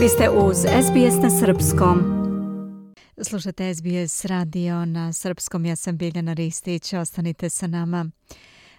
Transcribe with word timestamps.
Vi 0.00 0.08
ste 0.08 0.30
uz 0.30 0.56
SBS 0.56 1.22
na 1.22 1.30
Srpskom. 1.30 1.98
Slušate 3.22 3.74
SBS 3.74 4.24
radio 4.24 4.84
na 4.84 5.12
Srpskom. 5.12 5.66
Ja 5.66 5.76
sam 5.76 5.96
Biljana 5.96 6.32
Ristić. 6.32 6.92
Ostanite 6.92 7.50
sa 7.50 7.66
nama. 7.66 8.10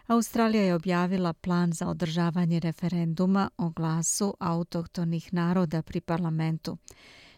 Australija 0.08 0.63
je 0.63 0.76
objavila 0.76 1.34
plan 1.34 1.74
za 1.74 1.88
održavanje 1.88 2.60
referenduma 2.60 3.49
o 3.58 3.70
glasu 3.70 4.36
autohtonih 4.40 5.34
naroda 5.34 5.81
pri 5.81 6.02
parlamentu. 6.02 6.78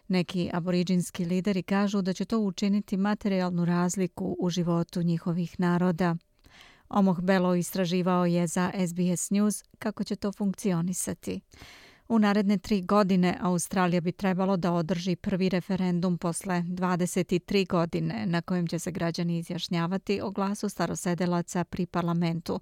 Neki 0.08 0.50
aboriđinski 0.54 1.26
lideri 1.26 1.64
kažu 1.64 2.02
da 2.02 2.14
će 2.14 2.26
to 2.26 2.40
učiniti 2.40 2.98
materijalnu 2.98 3.66
razliku 3.66 4.36
u 4.40 4.50
životu 4.50 5.02
njihovih 5.02 5.60
naroda. 5.60 6.16
Omoh 6.90 7.22
Belo 7.22 7.56
istraživao 7.56 8.26
je 8.26 8.48
za 8.48 8.72
SBS 8.88 9.30
News 9.30 9.64
kako 9.80 10.04
će 10.04 10.16
to 10.16 10.32
funkcionisati. 10.32 11.42
U 12.14 12.20
naredne 12.20 12.58
tri 12.58 12.82
godine 12.82 13.38
Australija 13.42 14.02
bi 14.02 14.12
trebalo 14.12 14.58
da 14.58 14.72
održi 14.74 15.16
prvi 15.16 15.50
referendum 15.50 16.18
posle 16.18 16.62
23 16.68 17.68
godine 17.68 18.26
na 18.26 18.42
kojem 18.42 18.68
će 18.68 18.80
se 18.80 18.92
građani 18.92 19.38
izjašnjavati 19.38 20.22
o 20.22 20.32
glasu 20.32 20.70
starosedelaca 20.70 21.64
pri 21.64 21.86
parlamentu. 21.86 22.60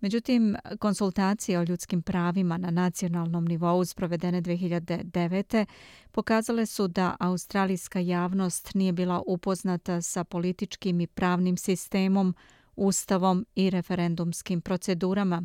Međutim, 0.00 0.56
konsultacije 0.78 1.58
o 1.58 1.62
ljudskim 1.62 2.02
pravima 2.02 2.58
na 2.58 2.70
nacionalnom 2.70 3.44
nivou 3.44 3.84
sprovedene 3.84 4.42
2009. 4.42 5.66
pokazale 6.10 6.66
su 6.66 6.88
da 6.88 7.16
australijska 7.20 7.98
javnost 7.98 8.74
nije 8.74 8.92
bila 8.92 9.22
upoznata 9.26 10.02
sa 10.02 10.24
političkim 10.24 11.00
i 11.00 11.06
pravnim 11.06 11.56
sistemom 11.56 12.34
ustavom 12.76 13.46
i 13.54 13.70
referendumskim 13.70 14.60
procedurama. 14.60 15.42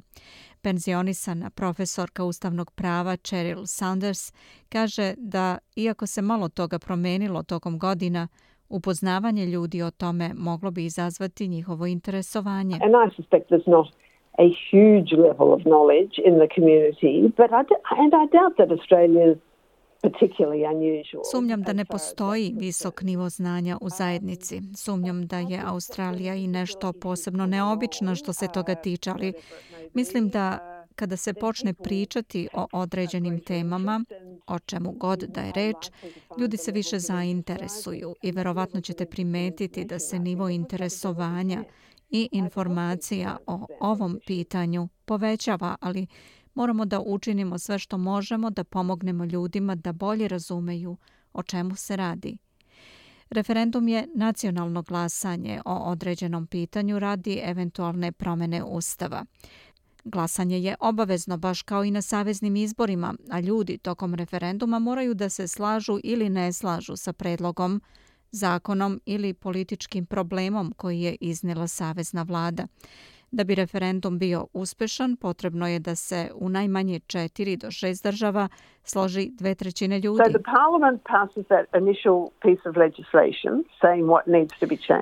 Penzionisana 0.61 1.49
profesorka 1.49 2.23
ustavnog 2.23 2.71
prava 2.71 3.17
Cheryl 3.17 3.65
Saunders 3.65 4.33
kaže 4.69 5.13
da, 5.17 5.57
iako 5.75 6.07
se 6.07 6.21
malo 6.21 6.49
toga 6.49 6.79
promenilo 6.79 7.43
tokom 7.43 7.79
godina, 7.79 8.27
upoznavanje 8.69 9.45
ljudi 9.45 9.81
o 9.81 9.91
tome 9.91 10.31
moglo 10.35 10.71
bi 10.71 10.85
izazvati 10.85 11.47
njihovo 11.47 11.85
interesovanje. 11.85 12.79
And 12.81 12.93
I 13.07 13.15
suspect 13.15 13.49
there's 13.49 13.69
not 13.69 13.87
a 14.39 14.47
huge 14.71 15.11
level 15.27 15.53
of 15.53 15.61
knowledge 15.61 16.13
in 16.27 16.33
the 16.41 16.49
community, 16.55 17.13
but 17.37 17.49
I, 17.51 17.63
and 18.03 18.13
I 18.21 18.25
doubt 18.37 18.55
that 18.57 18.71
Australia's 18.79 19.37
Sumnjam 21.31 21.61
da 21.61 21.73
ne 21.73 21.85
postoji 21.85 22.53
visok 22.57 23.01
nivo 23.01 23.29
znanja 23.29 23.77
u 23.81 23.89
zajednici. 23.89 24.61
Sumnjam 24.75 25.27
da 25.27 25.39
je 25.39 25.61
Australija 25.65 26.35
i 26.35 26.47
nešto 26.47 26.93
posebno 26.93 27.45
neobično 27.45 28.15
što 28.15 28.33
se 28.33 28.47
toga 28.53 28.75
tiče, 28.75 29.09
ali 29.09 29.33
mislim 29.93 30.29
da 30.29 30.73
kada 30.95 31.17
se 31.17 31.33
počne 31.33 31.73
pričati 31.73 32.47
o 32.53 32.67
određenim 32.71 33.39
temama, 33.39 34.03
o 34.47 34.59
čemu 34.59 34.91
god 34.91 35.19
da 35.19 35.41
je 35.41 35.51
reč, 35.55 35.91
ljudi 36.39 36.57
se 36.57 36.71
više 36.71 36.99
zainteresuju 36.99 38.15
i 38.21 38.31
verovatno 38.31 38.81
ćete 38.81 39.05
primetiti 39.05 39.85
da 39.85 39.99
se 39.99 40.19
nivo 40.19 40.49
interesovanja 40.49 41.63
i 42.09 42.29
informacija 42.31 43.37
o 43.47 43.65
ovom 43.79 44.19
pitanju 44.25 44.87
povećava, 45.05 45.75
ali 45.81 46.07
moramo 46.57 46.85
da 46.85 46.99
učinimo 46.99 47.59
sve 47.59 47.79
što 47.79 47.97
možemo 47.97 48.49
da 48.49 48.63
pomognemo 48.63 49.25
ljudima 49.25 49.75
da 49.75 49.91
bolje 49.91 50.27
razumeju 50.27 50.97
o 51.33 51.43
čemu 51.43 51.75
se 51.75 51.95
radi. 51.95 52.37
Referendum 53.29 53.87
je 53.87 54.07
nacionalno 54.15 54.81
glasanje 54.81 55.61
o 55.65 55.75
određenom 55.75 56.47
pitanju 56.47 56.99
radi 56.99 57.41
eventualne 57.43 58.11
promene 58.11 58.63
ustava. 58.63 59.25
Glasanje 60.03 60.59
je 60.59 60.75
obavezno 60.79 61.37
baš 61.37 61.61
kao 61.61 61.83
i 61.83 61.91
na 61.91 62.01
saveznim 62.01 62.55
izborima, 62.55 63.13
a 63.29 63.39
ljudi 63.39 63.77
tokom 63.77 64.15
referenduma 64.15 64.79
moraju 64.79 65.13
da 65.13 65.29
se 65.29 65.47
slažu 65.47 65.99
ili 66.03 66.29
ne 66.29 66.53
slažu 66.53 66.95
sa 66.95 67.13
predlogom, 67.13 67.81
zakonom 68.31 69.01
ili 69.05 69.33
političkim 69.33 70.05
problemom 70.05 70.73
koji 70.77 71.01
je 71.01 71.15
iznela 71.21 71.67
savezna 71.67 72.23
vlada. 72.23 72.67
Da 73.31 73.43
bi 73.43 73.55
referendum 73.55 74.19
bio 74.19 74.47
uspešan, 74.53 75.15
potrebno 75.15 75.67
je 75.67 75.79
da 75.79 75.95
se 75.95 76.31
u 76.35 76.49
najmanje 76.49 76.99
četiri 76.99 77.57
do 77.57 77.71
šest 77.71 78.03
država 78.03 78.47
složi 78.83 79.29
dve 79.33 79.55
trećine 79.55 79.99
ljudi. 79.99 80.23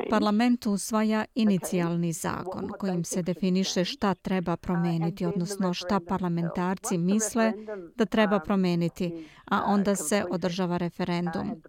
Parlament 0.10 0.66
usvaja 0.66 1.26
inicijalni 1.36 2.14
zakon 2.14 2.70
kojim 2.80 3.04
se 3.04 3.22
definiše 3.22 3.84
šta 3.84 4.14
treba 4.14 4.58
promeniti, 4.58 5.26
odnosno 5.26 5.74
šta 5.74 6.00
parlamentarci 6.08 6.98
misle 6.98 7.54
da 7.96 8.06
treba 8.06 8.40
promeniti, 8.40 9.28
a 9.52 9.64
onda 9.68 9.96
se 9.96 10.24
održava 10.32 10.78
referendum. 10.78 11.62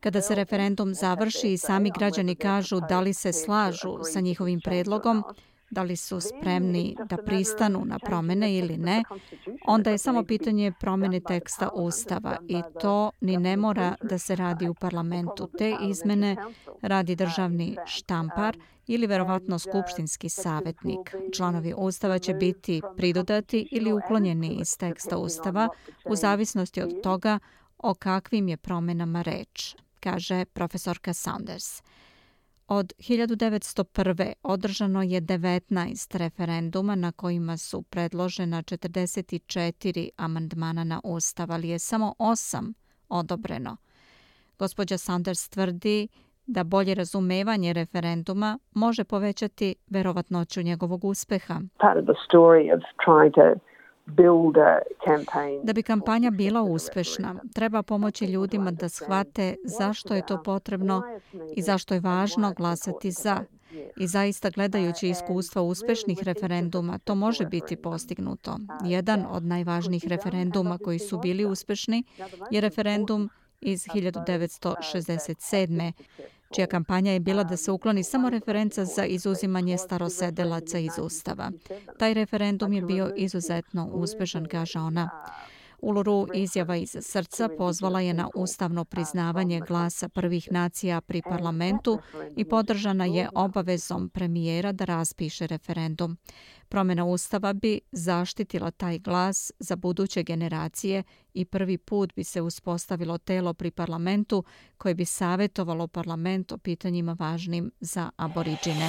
Kada 0.00 0.20
se 0.20 0.34
referendum 0.34 0.94
završi 0.94 1.52
i 1.52 1.58
sami 1.58 1.90
građani 1.98 2.34
kažu 2.34 2.80
da 2.88 3.00
li 3.00 3.14
se 3.14 3.32
slažu 3.32 3.98
sa 4.02 4.20
njihovim 4.20 4.60
predlogom, 4.60 5.24
da 5.70 5.82
li 5.82 5.96
su 5.96 6.20
spremni 6.20 6.96
da 7.08 7.16
pristanu 7.16 7.84
na 7.84 7.98
promene 7.98 8.54
ili 8.54 8.76
ne, 8.76 9.04
onda 9.66 9.90
je 9.90 9.98
samo 9.98 10.24
pitanje 10.24 10.72
promene 10.80 11.20
teksta 11.20 11.68
Ustava 11.74 12.36
i 12.48 12.62
to 12.80 13.10
ni 13.20 13.36
ne 13.36 13.56
mora 13.56 13.94
da 14.02 14.18
se 14.18 14.36
radi 14.36 14.68
u 14.68 14.74
parlamentu. 14.74 15.48
Te 15.58 15.76
izmene 15.82 16.36
radi 16.82 17.16
državni 17.16 17.76
štampar 17.86 18.56
ili 18.86 19.06
verovatno 19.06 19.58
skupštinski 19.58 20.28
savjetnik. 20.28 21.14
Članovi 21.34 21.74
Ustava 21.76 22.18
će 22.18 22.34
biti 22.34 22.82
pridodati 22.96 23.68
ili 23.70 23.92
uklonjeni 23.92 24.58
iz 24.60 24.76
teksta 24.78 25.18
Ustava 25.18 25.68
u 26.04 26.16
zavisnosti 26.16 26.82
od 26.82 27.02
toga 27.02 27.38
o 27.78 27.94
kakvim 27.94 28.48
je 28.48 28.56
promenama 28.56 29.22
reč, 29.22 29.76
kaže 30.00 30.44
profesorka 30.44 31.12
Saunders. 31.14 31.82
Od 32.68 32.92
1901. 32.98 34.32
održano 34.42 35.02
je 35.02 35.20
19 35.20 36.18
referenduma 36.18 36.94
na 36.94 37.12
kojima 37.12 37.56
su 37.56 37.82
predložena 37.82 38.62
44 38.62 40.08
amandmana 40.16 40.84
na 40.84 41.00
ustav, 41.04 41.52
ali 41.52 41.68
je 41.68 41.78
samo 41.78 42.14
8 42.18 42.72
odobreno. 43.08 43.76
Gospođa 44.58 44.98
Sanders 44.98 45.48
tvrdi 45.48 46.08
da 46.46 46.64
bolje 46.64 46.94
razumevanje 46.94 47.72
referenduma 47.72 48.58
može 48.74 49.04
povećati 49.04 49.74
verovatnoću 49.90 50.62
njegovog 50.62 51.04
uspeha. 51.04 51.60
Part 51.80 51.98
of 51.98 52.04
the 52.04 52.18
story 52.28 52.74
of 52.74 52.80
trying 53.06 53.32
to 53.34 53.67
Da 55.62 55.72
bi 55.72 55.82
kampanja 55.82 56.30
bila 56.30 56.62
uspešna, 56.62 57.34
treba 57.54 57.82
pomoći 57.82 58.24
ljudima 58.24 58.70
da 58.70 58.88
shvate 58.88 59.56
zašto 59.64 60.14
je 60.14 60.26
to 60.26 60.42
potrebno 60.42 61.02
i 61.56 61.62
zašto 61.62 61.94
je 61.94 62.00
važno 62.00 62.54
glasati 62.56 63.10
za. 63.10 63.44
I 63.96 64.06
zaista 64.06 64.50
gledajući 64.50 65.08
iskustva 65.08 65.62
uspešnih 65.62 66.22
referenduma, 66.22 66.98
to 66.98 67.14
može 67.14 67.46
biti 67.46 67.76
postignuto. 67.76 68.58
Jedan 68.84 69.26
od 69.30 69.44
najvažnijih 69.44 70.04
referenduma 70.08 70.78
koji 70.78 70.98
su 70.98 71.18
bili 71.18 71.44
uspešni 71.44 72.04
je 72.50 72.60
referendum 72.60 73.30
iz 73.60 73.86
1967 73.86 75.92
čija 76.54 76.66
kampanja 76.66 77.12
je 77.12 77.20
bila 77.20 77.44
da 77.44 77.56
se 77.56 77.70
ukloni 77.70 78.04
samo 78.04 78.30
referenca 78.30 78.84
za 78.84 79.04
izuzimanje 79.04 79.78
starosedelaca 79.78 80.78
iz 80.78 80.92
Ustava. 81.02 81.50
Taj 81.98 82.14
referendum 82.14 82.72
je 82.72 82.82
bio 82.82 83.12
izuzetno 83.16 83.86
uspešan, 83.92 84.46
kaže 84.46 84.78
ona. 84.78 85.10
Uluru 85.78 86.26
izjava 86.34 86.76
iz 86.76 86.96
srca 87.00 87.48
pozvala 87.58 88.00
je 88.00 88.14
na 88.14 88.28
ustavno 88.34 88.84
priznavanje 88.84 89.60
glasa 89.68 90.08
prvih 90.08 90.48
nacija 90.52 91.00
pri 91.00 91.22
parlamentu 91.22 91.98
i 92.36 92.44
podržana 92.44 93.04
je 93.04 93.28
obavezom 93.34 94.08
premijera 94.08 94.72
da 94.72 94.84
raspiše 94.84 95.46
referendum. 95.46 96.16
Promjena 96.68 97.04
ustava 97.04 97.52
bi 97.52 97.80
zaštitila 97.92 98.70
taj 98.70 98.98
glas 98.98 99.52
za 99.58 99.76
buduće 99.76 100.22
generacije 100.22 101.02
i 101.34 101.44
prvi 101.44 101.78
put 101.78 102.14
bi 102.14 102.24
se 102.24 102.42
uspostavilo 102.42 103.18
telo 103.18 103.54
pri 103.54 103.70
parlamentu 103.70 104.44
koje 104.78 104.94
bi 104.94 105.04
savjetovalo 105.04 105.86
parlament 105.86 106.52
o 106.52 106.58
pitanjima 106.58 107.16
važnim 107.18 107.70
za 107.80 108.10
aboriđine. 108.16 108.88